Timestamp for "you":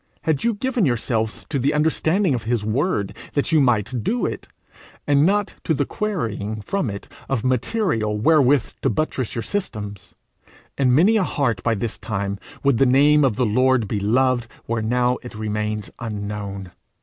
0.43-0.55, 3.51-3.61